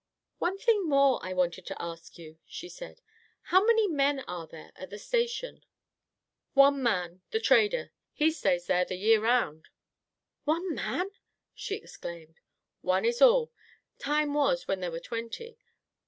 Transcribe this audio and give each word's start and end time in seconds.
"One 0.39 0.57
thing 0.57 0.89
more 0.89 1.23
I 1.23 1.31
wanted 1.31 1.67
to 1.67 1.79
ask 1.79 2.17
you," 2.17 2.39
she 2.47 2.67
said. 2.69 3.01
"How 3.53 3.63
many 3.63 3.87
men 3.87 4.21
are 4.21 4.47
there 4.47 4.71
at 4.75 4.89
the 4.89 4.97
Station?" 4.97 5.63
"One 6.55 6.81
man; 6.81 7.21
the 7.29 7.39
trader. 7.39 7.91
He 8.11 8.31
stays 8.31 8.65
there 8.65 8.83
the 8.83 8.95
year 8.95 9.21
'round." 9.21 9.67
"One 10.43 10.73
man!" 10.73 11.11
she 11.53 11.75
exclaimed. 11.75 12.39
"One 12.81 13.05
is 13.05 13.21
all. 13.21 13.51
Time 13.99 14.33
was 14.33 14.67
when 14.67 14.79
there 14.79 14.89
were 14.89 14.99
twenty. 14.99 15.59